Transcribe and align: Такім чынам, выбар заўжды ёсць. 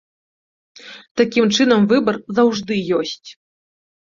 Такім 1.21 1.45
чынам, 1.57 1.85
выбар 1.91 2.15
заўжды 2.41 2.73
ёсць. 3.03 3.29